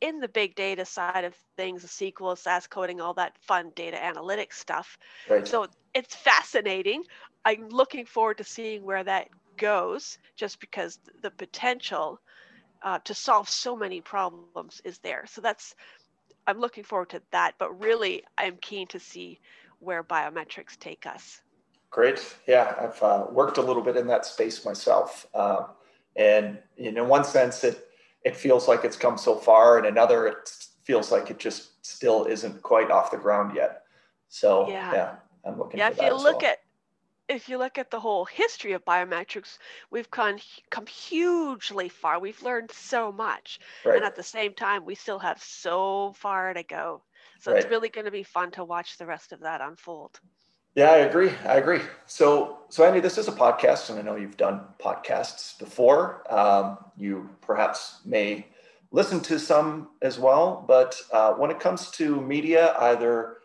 in 0.00 0.20
the 0.20 0.28
big 0.28 0.54
data 0.56 0.84
side 0.84 1.24
of 1.24 1.34
things, 1.56 1.82
the 1.82 1.88
SQL, 1.88 2.36
SAS 2.36 2.66
coding, 2.66 3.00
all 3.00 3.14
that 3.14 3.38
fun 3.40 3.72
data 3.76 3.96
analytics 3.96 4.54
stuff. 4.54 4.98
Right. 5.30 5.46
So 5.46 5.66
it's 5.94 6.14
fascinating. 6.16 7.04
I'm 7.44 7.68
looking 7.70 8.06
forward 8.06 8.38
to 8.38 8.44
seeing 8.44 8.84
where 8.84 9.04
that 9.04 9.28
goes 9.56 10.18
just 10.36 10.60
because 10.60 10.98
the 11.22 11.30
potential 11.30 12.20
uh, 12.82 12.98
to 13.04 13.14
solve 13.14 13.48
so 13.48 13.76
many 13.76 14.00
problems 14.02 14.80
is 14.84 14.98
there. 14.98 15.24
So 15.26 15.40
that's, 15.40 15.74
I'm 16.46 16.60
looking 16.60 16.84
forward 16.84 17.10
to 17.10 17.22
that. 17.32 17.54
But 17.58 17.80
really, 17.80 18.24
I'm 18.36 18.58
keen 18.58 18.88
to 18.88 19.00
see 19.00 19.40
where 19.80 20.02
biometrics 20.04 20.78
take 20.78 21.06
us. 21.06 21.40
Great. 21.94 22.34
Yeah, 22.48 22.74
I've 22.80 23.00
uh, 23.04 23.26
worked 23.30 23.56
a 23.56 23.62
little 23.62 23.80
bit 23.80 23.96
in 23.96 24.08
that 24.08 24.26
space 24.26 24.64
myself. 24.64 25.28
Uh, 25.32 25.66
and 26.16 26.58
in 26.76 27.06
one 27.06 27.22
sense, 27.22 27.62
it, 27.62 27.86
it 28.24 28.34
feels 28.34 28.66
like 28.66 28.84
it's 28.84 28.96
come 28.96 29.16
so 29.16 29.36
far, 29.36 29.78
and 29.78 29.86
another, 29.86 30.26
it 30.26 30.50
feels 30.82 31.12
like 31.12 31.30
it 31.30 31.38
just 31.38 31.86
still 31.86 32.24
isn't 32.24 32.60
quite 32.62 32.90
off 32.90 33.12
the 33.12 33.16
ground 33.16 33.54
yet. 33.54 33.82
So, 34.28 34.68
yeah, 34.68 34.92
yeah 34.92 35.14
I'm 35.44 35.56
looking 35.56 35.78
yeah, 35.78 35.90
if 35.90 36.02
you 36.02 36.12
look 36.14 36.42
well. 36.42 36.50
at 36.50 36.58
if 37.28 37.48
you 37.48 37.58
look 37.58 37.78
at 37.78 37.92
the 37.92 38.00
whole 38.00 38.24
history 38.24 38.72
of 38.72 38.84
biometrics, 38.84 39.58
we've 39.92 40.10
come, 40.10 40.38
come 40.70 40.86
hugely 40.86 41.88
far. 41.88 42.18
We've 42.18 42.42
learned 42.42 42.72
so 42.72 43.12
much. 43.12 43.60
Right. 43.84 43.96
And 43.96 44.04
at 44.04 44.16
the 44.16 44.22
same 44.22 44.52
time, 44.52 44.84
we 44.84 44.96
still 44.96 45.20
have 45.20 45.40
so 45.40 46.12
far 46.16 46.52
to 46.52 46.64
go. 46.64 47.02
So 47.38 47.52
right. 47.52 47.62
it's 47.62 47.70
really 47.70 47.88
going 47.88 48.04
to 48.04 48.10
be 48.10 48.24
fun 48.24 48.50
to 48.52 48.64
watch 48.64 48.98
the 48.98 49.06
rest 49.06 49.32
of 49.32 49.40
that 49.40 49.60
unfold. 49.60 50.20
Yeah, 50.74 50.90
I 50.90 50.98
agree. 50.98 51.30
I 51.44 51.56
agree. 51.56 51.80
So, 52.06 52.58
so 52.68 52.84
Andy, 52.84 53.00
this 53.00 53.16
is 53.16 53.28
a 53.28 53.32
podcast, 53.32 53.90
and 53.90 53.98
I 53.98 54.02
know 54.02 54.16
you've 54.16 54.36
done 54.36 54.62
podcasts 54.80 55.56
before. 55.58 56.24
Um, 56.32 56.78
you 56.96 57.30
perhaps 57.40 58.00
may 58.04 58.46
listen 58.90 59.20
to 59.20 59.38
some 59.38 59.90
as 60.02 60.18
well, 60.18 60.64
but 60.66 61.00
uh, 61.12 61.32
when 61.34 61.50
it 61.50 61.60
comes 61.60 61.90
to 61.92 62.20
media, 62.20 62.74
either 62.78 63.38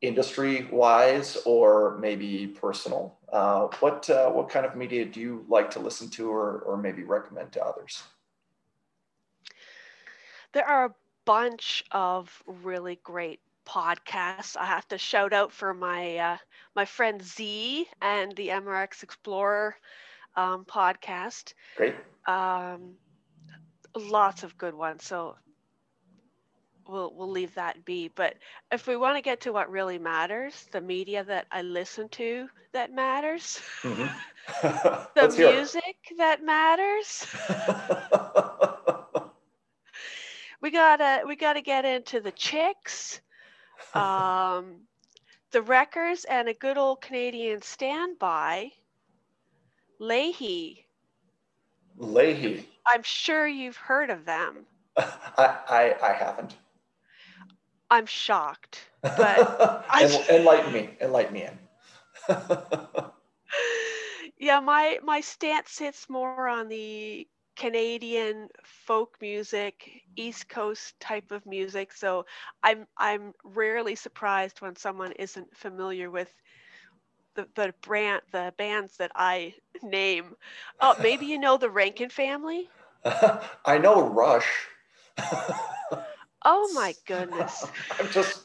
industry 0.00 0.66
wise 0.72 1.36
or 1.44 1.98
maybe 1.98 2.46
personal? 2.46 3.18
Uh, 3.32 3.68
what, 3.80 4.08
uh, 4.08 4.30
what 4.30 4.48
kind 4.48 4.64
of 4.64 4.76
media 4.76 5.04
do 5.04 5.20
you 5.20 5.44
like 5.48 5.70
to 5.70 5.78
listen 5.78 6.08
to 6.10 6.30
or, 6.30 6.60
or 6.60 6.76
maybe 6.76 7.02
recommend 7.02 7.52
to 7.52 7.64
others? 7.64 8.02
There 10.52 10.66
are 10.66 10.86
a 10.86 10.94
bunch 11.24 11.84
of 11.92 12.42
really 12.46 12.98
great 13.02 13.40
podcasts. 13.70 14.56
I 14.56 14.66
have 14.66 14.88
to 14.88 14.98
shout 14.98 15.32
out 15.32 15.52
for 15.52 15.72
my 15.72 16.16
uh, 16.16 16.36
my 16.74 16.84
friend 16.84 17.22
Z 17.22 17.86
and 18.02 18.34
the 18.34 18.48
MRX 18.48 19.02
Explorer 19.02 19.76
um, 20.36 20.64
podcast. 20.64 21.54
Great. 21.76 21.94
Um, 22.26 22.94
lots 23.96 24.42
of 24.42 24.58
good 24.58 24.74
ones. 24.74 25.04
So 25.04 25.36
we'll 26.88 27.12
we'll 27.14 27.30
leave 27.30 27.54
that 27.54 27.84
be. 27.84 28.08
But 28.08 28.34
if 28.72 28.86
we 28.86 28.96
want 28.96 29.16
to 29.16 29.22
get 29.22 29.40
to 29.42 29.52
what 29.52 29.70
really 29.70 29.98
matters, 29.98 30.66
the 30.72 30.80
media 30.80 31.24
that 31.24 31.46
I 31.50 31.62
listen 31.62 32.08
to 32.10 32.48
that 32.72 32.92
matters, 32.92 33.60
mm-hmm. 33.82 34.06
the 35.14 35.36
music 35.36 35.96
that 36.18 36.42
matters. 36.44 37.26
we 40.60 40.70
gotta 40.70 41.22
we 41.26 41.36
gotta 41.36 41.62
get 41.62 41.84
into 41.84 42.20
the 42.20 42.32
chicks, 42.32 43.20
um, 43.94 44.86
the 45.52 45.62
wreckers, 45.62 46.24
and 46.24 46.48
a 46.48 46.54
good 46.54 46.78
old 46.78 47.00
Canadian 47.00 47.62
standby. 47.62 48.72
Leahy. 49.98 50.86
Leahy. 51.96 52.68
I'm 52.86 53.02
sure 53.02 53.46
you've 53.46 53.76
heard 53.76 54.10
of 54.10 54.24
them. 54.24 54.66
I, 54.96 55.56
I, 55.68 55.96
I 56.02 56.12
haven't. 56.12 56.56
I'm 57.90 58.06
shocked, 58.06 58.88
but 59.02 59.84
enlighten 60.30 60.72
me, 60.72 60.96
enlighten 61.00 61.32
me 61.32 61.44
in. 61.44 61.58
yeah, 64.38 64.60
my 64.60 64.98
my 65.02 65.20
stance 65.20 65.70
sits 65.72 66.08
more 66.08 66.48
on 66.48 66.68
the 66.68 67.26
Canadian 67.60 68.48
folk 68.64 69.16
music, 69.20 69.74
mm-hmm. 69.86 70.12
East 70.16 70.48
Coast 70.48 70.98
type 71.00 71.30
of 71.32 71.46
music. 71.46 71.92
So 71.92 72.26
I'm 72.62 72.86
I'm 72.98 73.34
rarely 73.44 73.96
surprised 73.96 74.60
when 74.62 74.76
someone 74.76 75.12
isn't 75.12 75.56
familiar 75.56 76.10
with 76.10 76.32
the, 77.34 77.46
the 77.54 77.74
brand 77.82 78.22
the 78.32 78.54
bands 78.58 78.96
that 78.98 79.12
I 79.14 79.54
name. 79.82 80.36
Oh, 80.80 80.94
maybe 81.02 81.26
you 81.26 81.38
know 81.38 81.58
the 81.58 81.70
Rankin 81.70 82.10
family? 82.10 82.70
I 83.66 83.78
know 83.78 84.08
Rush. 84.08 84.68
Oh 86.44 86.70
my 86.72 86.94
goodness. 87.06 87.70
I'm 87.98 88.10
just 88.10 88.42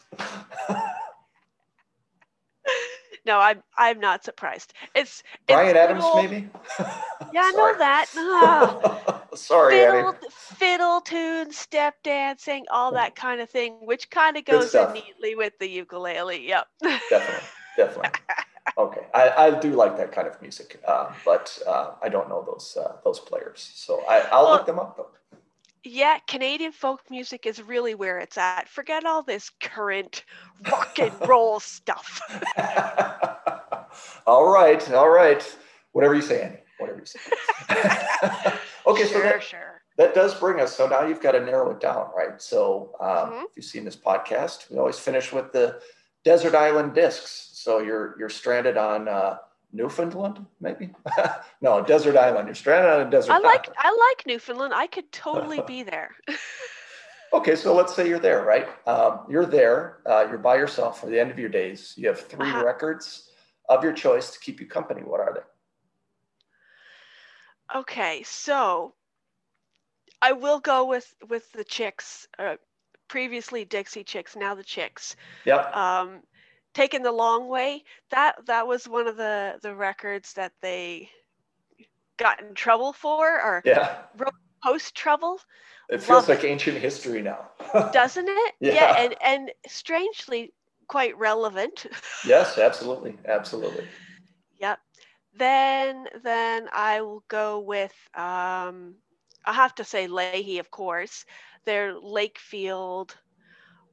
No, 3.26 3.40
I'm 3.40 3.64
I'm 3.78 4.00
not 4.00 4.24
surprised. 4.24 4.74
It's, 4.94 5.24
Bryan 5.48 5.76
Adams 5.76 6.04
old... 6.04 6.18
maybe? 6.18 6.48
yeah, 6.80 7.42
I 7.44 7.52
know 7.52 7.76
that. 7.78 8.06
Oh. 8.16 9.22
Sorry, 9.36 9.74
fiddle, 9.74 10.10
Annie. 10.10 10.18
fiddle 10.30 11.02
tunes, 11.02 11.58
step 11.58 11.96
dancing, 12.04 12.66
all 12.72 12.92
that 12.94 13.16
kind 13.16 13.42
of 13.42 13.50
thing, 13.50 13.78
which 13.82 14.10
kind 14.10 14.38
of 14.38 14.46
goes 14.46 14.74
in 14.74 14.94
neatly 14.94 15.36
with 15.36 15.58
the 15.60 15.68
ukulele. 15.68 16.48
Yep. 16.48 16.68
definitely, 16.82 17.48
definitely. 17.78 18.10
Okay, 18.80 19.06
I, 19.14 19.30
I 19.30 19.60
do 19.60 19.72
like 19.74 19.96
that 19.98 20.12
kind 20.12 20.28
of 20.28 20.42
music, 20.42 20.82
uh, 20.88 21.14
but 21.24 21.58
uh, 21.68 21.92
I 22.02 22.10
don't 22.10 22.28
know 22.28 22.44
those 22.44 22.76
uh, 22.76 22.96
those 23.06 23.20
players, 23.20 23.72
so 23.76 24.04
I, 24.10 24.22
I'll 24.32 24.46
well, 24.46 24.54
look 24.54 24.66
them 24.66 24.80
up 24.80 24.98
though 24.98 25.08
yeah, 25.86 26.18
Canadian 26.28 26.72
folk 26.72 27.02
music 27.10 27.46
is 27.46 27.62
really 27.62 27.94
where 27.94 28.18
it's 28.18 28.38
at. 28.38 28.68
Forget 28.68 29.06
all 29.06 29.22
this 29.22 29.52
current 29.62 30.26
rock 30.70 30.98
and 31.00 31.14
roll 31.28 31.60
stuff. 31.60 32.22
All 34.26 34.48
right, 34.52 34.92
all 34.92 35.10
right. 35.10 35.58
Whatever 35.92 36.16
you 36.16 36.22
say, 36.22 36.42
Annie. 36.42 36.60
Whatever 36.78 37.00
you 37.00 37.06
say. 37.06 37.20
okay, 38.88 39.04
sure, 39.08 39.08
so 39.08 39.22
that, 39.22 39.44
sure. 39.44 39.82
that 39.98 40.14
does 40.14 40.34
bring 40.40 40.60
us. 40.60 40.76
So 40.76 40.88
now 40.88 41.06
you've 41.08 41.22
got 41.22 41.32
to 41.32 41.40
narrow 41.40 41.72
it 41.72 41.80
down, 41.80 42.10
right? 42.16 42.42
So 42.42 42.96
um, 43.00 43.08
Mhm. 43.32 43.44
if 43.46 43.50
you've 43.56 43.66
seen 43.66 43.86
this 43.86 43.96
podcast, 43.96 44.70
we 44.70 44.78
always 44.78 45.00
finish 45.00 45.32
with 45.32 45.52
the 45.54 45.80
desert 46.24 46.54
island 46.56 46.94
discs. 46.94 47.50
So 47.54 47.80
you're 47.80 48.16
you're 48.20 48.30
stranded 48.30 48.78
on 48.78 49.08
uh, 49.08 49.38
Newfoundland, 49.72 50.46
maybe? 50.60 50.90
no, 51.62 51.82
desert 51.82 52.18
island. 52.18 52.48
You're 52.48 52.56
stranded 52.56 52.92
on 52.92 53.08
a 53.08 53.10
desert 53.10 53.32
I 53.34 53.38
like 53.40 53.68
island. 53.70 53.76
I 53.78 53.90
like 54.10 54.28
Newfoundland. 54.28 54.74
I 54.74 54.88
could 54.88 55.12
totally 55.12 55.62
be 55.68 55.84
there. 55.84 56.12
Okay, 57.34 57.56
so 57.56 57.74
let's 57.74 57.94
say 57.96 58.08
you're 58.08 58.20
there, 58.20 58.44
right? 58.44 58.68
Um, 58.88 59.26
you're 59.30 59.46
there. 59.46 60.00
Uh, 60.06 60.26
you're 60.30 60.38
by 60.38 60.56
yourself 60.56 61.00
for 61.02 61.08
the 61.08 61.20
end 61.20 61.32
of 61.32 61.40
your 61.40 61.50
days. 61.50 61.94
You 61.98 62.08
have 62.10 62.20
3 62.20 62.46
Uh-huh. 62.48 62.64
records 62.66 63.30
of 63.70 63.84
your 63.84 63.94
choice 63.94 64.32
to 64.32 64.40
keep 64.40 64.60
you 64.60 64.68
company. 64.68 65.02
What 65.02 65.20
are 65.20 65.34
they? 65.34 65.42
Okay, 67.80 68.24
so 68.24 68.94
I 70.22 70.32
will 70.32 70.60
go 70.60 70.86
with 70.86 71.14
with 71.30 71.52
the 71.52 71.64
chicks. 71.64 72.28
Uh, 72.38 72.56
previously 73.08 73.66
Dixie 73.66 74.04
Chicks, 74.04 74.36
now 74.36 74.56
the 74.56 74.64
Chicks. 74.64 75.16
Yep. 75.46 75.76
Um, 75.76 76.22
taking 76.74 77.04
the 77.04 77.12
long 77.12 77.48
way. 77.48 77.84
That 78.12 78.46
that 78.46 78.68
was 78.68 78.88
one 78.88 79.08
of 79.08 79.18
the 79.18 79.60
the 79.62 79.76
records 79.76 80.34
that 80.34 80.54
they 80.62 81.10
got 82.18 82.42
in 82.42 82.54
trouble 82.54 82.94
for 82.94 83.42
or 83.42 83.62
Yeah. 83.66 84.04
post 84.64 84.96
trouble, 84.96 85.40
It 85.90 86.02
feels 86.02 86.28
Love 86.28 86.38
like 86.38 86.44
ancient 86.46 86.78
history 86.78 87.22
now. 87.22 87.52
doesn't 87.94 88.28
it? 88.28 88.56
Yeah. 88.60 88.96
and 88.98 89.16
and 89.22 89.52
strangely 89.68 90.54
quite 90.88 91.18
relevant. 91.18 91.86
yes, 92.26 92.58
absolutely. 92.58 93.18
Absolutely. 93.28 93.88
Yep. 94.60 94.80
Then 95.38 96.08
then 96.24 96.70
I 96.74 97.02
will 97.02 97.24
go 97.28 97.60
with 97.60 97.94
um 98.16 98.96
I 99.46 99.54
have 99.54 99.76
to 99.76 99.84
say 99.84 100.08
Leahy, 100.08 100.60
of 100.60 100.72
course. 100.72 101.26
Their 101.66 101.94
Lakefield 101.94 103.16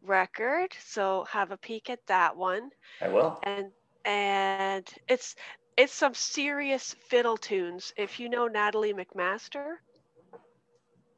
record. 0.02 0.74
So 0.84 1.24
have 1.30 1.50
a 1.50 1.56
peek 1.58 1.90
at 1.90 2.06
that 2.06 2.36
one. 2.36 2.70
I 3.00 3.08
will. 3.08 3.38
And 3.42 3.70
and 4.04 4.88
it's 5.08 5.36
it's 5.76 5.92
some 5.94 6.14
serious 6.14 6.94
fiddle 7.08 7.36
tunes. 7.36 7.92
If 7.96 8.20
you 8.20 8.28
know 8.28 8.46
Natalie 8.48 8.94
MacMaster. 8.94 9.76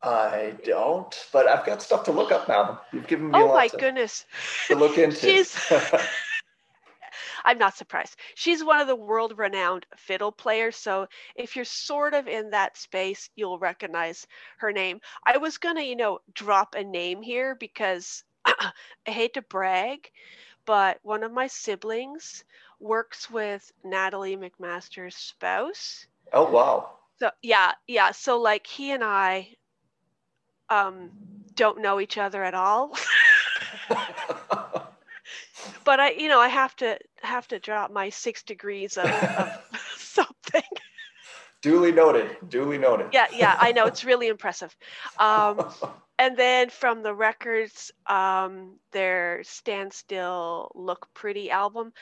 I 0.04 0.54
don't, 0.64 1.14
but 1.32 1.48
I've 1.48 1.64
got 1.64 1.82
stuff 1.82 2.04
to 2.04 2.12
look 2.12 2.30
up 2.32 2.48
now. 2.48 2.82
You've 2.92 3.06
given 3.06 3.30
me 3.30 3.40
a 3.40 3.44
Oh 3.44 3.46
lot 3.46 3.54
my 3.54 3.68
to, 3.68 3.78
goodness. 3.78 4.26
to 4.68 4.74
look 4.76 4.98
into. 4.98 5.20
She's 5.20 5.56
I'm 7.44 7.58
not 7.58 7.76
surprised. 7.76 8.16
She's 8.34 8.64
one 8.64 8.80
of 8.80 8.86
the 8.86 8.96
world 8.96 9.38
renowned 9.38 9.86
fiddle 9.96 10.32
players. 10.32 10.76
So 10.76 11.06
if 11.36 11.56
you're 11.56 11.64
sort 11.64 12.14
of 12.14 12.28
in 12.28 12.50
that 12.50 12.76
space, 12.76 13.30
you'll 13.36 13.58
recognize 13.58 14.26
her 14.58 14.72
name. 14.72 15.00
I 15.26 15.38
was 15.38 15.58
going 15.58 15.76
to, 15.76 15.84
you 15.84 15.96
know, 15.96 16.18
drop 16.34 16.74
a 16.74 16.84
name 16.84 17.22
here 17.22 17.54
because 17.54 18.24
I 18.44 18.72
hate 19.06 19.34
to 19.34 19.42
brag, 19.42 20.10
but 20.66 20.98
one 21.02 21.22
of 21.22 21.32
my 21.32 21.46
siblings 21.46 22.44
works 22.80 23.30
with 23.30 23.70
Natalie 23.84 24.36
MacMaster's 24.36 25.16
spouse. 25.16 26.06
oh, 26.32 26.50
wow. 26.50 26.90
So 27.18 27.30
yeah, 27.42 27.72
yeah. 27.86 28.12
So 28.12 28.40
like 28.40 28.66
he 28.66 28.90
and 28.92 29.02
I 29.04 29.56
um 30.70 31.10
don't 31.56 31.80
know 31.80 32.00
each 32.00 32.18
other 32.18 32.42
at 32.42 32.54
all. 32.54 32.92
but 35.84 36.00
I, 36.00 36.10
you 36.12 36.28
know, 36.28 36.40
I 36.40 36.48
have 36.48 36.74
to 36.76 36.98
have 37.22 37.46
to 37.48 37.58
drop 37.58 37.90
my 37.90 38.10
six 38.10 38.42
degrees 38.42 38.96
of, 38.96 39.10
of 39.36 39.50
something. 39.96 40.62
duly 41.62 41.92
noted. 41.92 42.36
Duly 42.48 42.78
noted. 42.78 43.08
Yeah, 43.12 43.26
yeah, 43.32 43.54
I 43.58 43.72
know 43.72 43.86
it's 43.86 44.04
really 44.04 44.28
impressive. 44.28 44.74
Um, 45.18 45.64
and 46.18 46.36
then 46.36 46.70
from 46.70 47.02
the 47.02 47.14
records, 47.14 47.90
um, 48.06 48.78
their 48.92 49.42
"Stand 49.44 49.92
Still 49.92 50.70
Look 50.74 51.08
Pretty" 51.14 51.50
album. 51.50 51.92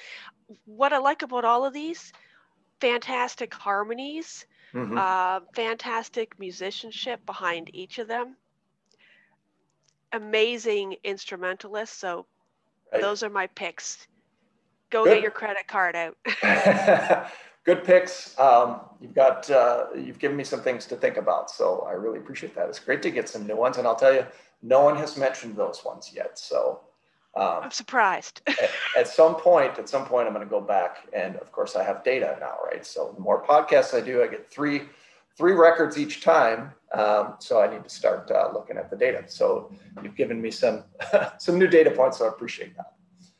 What 0.66 0.92
I 0.92 0.98
like 0.98 1.22
about 1.22 1.44
all 1.44 1.64
of 1.64 1.72
these, 1.72 2.12
fantastic 2.80 3.54
harmonies, 3.54 4.46
Mhm. 4.74 4.98
uh, 4.98 5.40
fantastic 5.54 6.38
musicianship 6.38 7.24
behind 7.26 7.70
each 7.74 7.98
of 7.98 8.08
them. 8.08 8.36
Amazing 10.12 10.96
instrumentalists. 11.04 11.98
So 11.98 12.26
Right. 12.92 13.00
those 13.00 13.22
are 13.22 13.30
my 13.30 13.46
picks. 13.48 14.06
Go 14.90 15.04
Good. 15.04 15.14
get 15.14 15.22
your 15.22 15.30
credit 15.30 15.66
card 15.66 15.96
out. 15.96 16.16
Good 17.64 17.84
picks. 17.84 18.38
Um, 18.38 18.80
you've 19.00 19.14
got 19.14 19.48
uh, 19.50 19.86
you've 19.96 20.18
given 20.18 20.36
me 20.36 20.44
some 20.44 20.60
things 20.60 20.84
to 20.86 20.96
think 20.96 21.16
about, 21.16 21.50
so 21.50 21.86
I 21.88 21.92
really 21.92 22.18
appreciate 22.18 22.54
that. 22.56 22.68
It's 22.68 22.80
great 22.80 23.02
to 23.02 23.10
get 23.10 23.28
some 23.28 23.46
new 23.46 23.56
ones, 23.56 23.78
and 23.78 23.86
I'll 23.86 23.94
tell 23.94 24.12
you, 24.12 24.26
no 24.62 24.82
one 24.82 24.96
has 24.96 25.16
mentioned 25.16 25.56
those 25.56 25.84
ones 25.84 26.10
yet. 26.12 26.38
So 26.38 26.80
um, 27.36 27.60
I'm 27.62 27.70
surprised. 27.70 28.42
at, 28.48 28.70
at 28.96 29.08
some 29.08 29.36
point, 29.36 29.78
at 29.78 29.88
some 29.88 30.04
point, 30.04 30.26
I'm 30.26 30.34
going 30.34 30.44
to 30.44 30.50
go 30.50 30.60
back, 30.60 31.06
and 31.12 31.36
of 31.36 31.52
course, 31.52 31.76
I 31.76 31.84
have 31.84 32.02
data 32.02 32.36
now, 32.40 32.56
right? 32.64 32.84
So 32.84 33.12
the 33.14 33.20
more 33.20 33.42
podcasts 33.44 33.94
I 33.96 34.00
do, 34.04 34.22
I 34.22 34.26
get 34.26 34.50
three 34.50 34.82
three 35.36 35.52
records 35.52 35.98
each 35.98 36.22
time. 36.22 36.72
Um, 36.92 37.36
so 37.38 37.60
I 37.60 37.72
need 37.72 37.84
to 37.84 37.90
start 37.90 38.30
uh, 38.30 38.50
looking 38.52 38.76
at 38.76 38.90
the 38.90 38.96
data. 38.96 39.24
So 39.26 39.72
you've 40.02 40.16
given 40.16 40.40
me 40.40 40.50
some 40.50 40.84
some 41.38 41.58
new 41.58 41.66
data 41.66 41.90
points, 41.90 42.18
so 42.18 42.26
I 42.26 42.28
appreciate 42.28 42.76
that. 42.76 42.92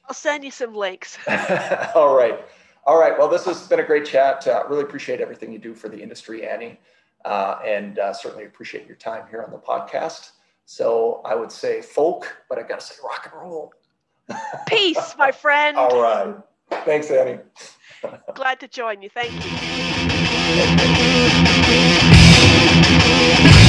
I'll 0.09 0.15
send 0.15 0.45
you 0.45 0.51
some 0.51 0.75
links. 0.75 1.19
All 1.95 2.17
right. 2.17 2.41
All 2.85 2.99
right. 2.99 3.17
Well, 3.17 3.29
this 3.29 3.45
has 3.45 3.67
been 3.69 3.81
a 3.81 3.85
great 3.85 4.05
chat. 4.05 4.47
Uh, 4.47 4.65
really 4.69 4.83
appreciate 4.83 5.21
everything 5.21 5.53
you 5.53 5.59
do 5.59 5.75
for 5.75 5.89
the 5.89 5.99
industry, 5.99 6.49
Annie, 6.49 6.81
uh, 7.25 7.61
and 7.65 7.99
uh, 7.99 8.13
certainly 8.13 8.45
appreciate 8.45 8.87
your 8.87 8.97
time 8.97 9.27
here 9.31 9.43
on 9.43 9.51
the 9.51 9.59
podcast. 9.59 10.33
So 10.65 11.21
I 11.25 11.35
would 11.35 11.53
say 11.53 11.83
folk, 11.83 12.37
but 12.49 12.59
I 12.59 12.63
got 12.63 12.81
to 12.81 12.87
say 12.87 12.95
rock 13.05 13.31
and 13.31 13.41
roll. 13.41 13.73
Peace, 14.67 15.15
my 15.19 15.31
friend. 15.31 15.77
All 15.77 16.01
right. 16.01 16.35
Thanks, 16.85 17.11
Annie. 17.11 17.39
Glad 18.35 18.61
to 18.61 18.69
join 18.69 19.03
you. 19.03 19.11
Thank 19.11 19.33
you. 19.45 20.02
Thank 20.45 20.81
you. 23.57 23.62